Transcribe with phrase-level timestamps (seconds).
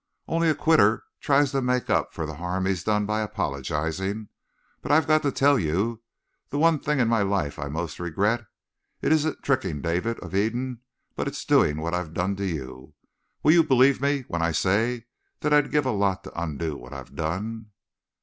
[0.27, 4.29] "Only a quitter tries to make up for the harm he's done by apologizing.
[4.81, 6.01] But I've got to tell you
[6.49, 8.43] the one thing in my life I most regret.
[9.03, 10.81] It isn't tricking David of Eden,
[11.15, 12.95] but it's doing what I've done to you.
[13.43, 15.05] Will you believe me when I say
[15.41, 17.67] that I'd give a lot to undo what I've done?"